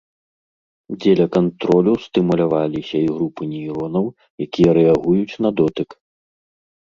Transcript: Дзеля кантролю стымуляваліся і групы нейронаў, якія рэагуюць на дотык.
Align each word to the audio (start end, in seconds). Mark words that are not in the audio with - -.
Дзеля 0.99 1.27
кантролю 1.35 1.91
стымуляваліся 2.05 2.97
і 3.01 3.03
групы 3.17 3.43
нейронаў, 3.53 4.05
якія 4.45 4.69
рэагуюць 4.81 5.39
на 5.47 5.55
дотык. 5.61 5.89